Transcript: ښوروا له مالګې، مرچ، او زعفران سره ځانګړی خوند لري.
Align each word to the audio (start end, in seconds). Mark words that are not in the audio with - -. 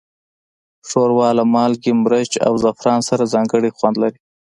ښوروا 0.87 1.29
له 1.37 1.43
مالګې، 1.53 1.91
مرچ، 2.03 2.31
او 2.45 2.53
زعفران 2.63 2.99
سره 3.09 3.31
ځانګړی 3.33 3.69
خوند 3.77 3.95
لري. 4.03 4.19